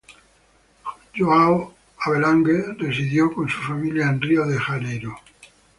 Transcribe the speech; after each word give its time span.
João 1.15 1.73
Havelange 1.99 2.73
residió 2.79 3.31
con 3.31 3.47
su 3.47 3.61
familia 3.61 4.07
en 4.09 4.19
Río 4.19 4.47
de 4.47 4.57
Janeiro. 4.57 5.15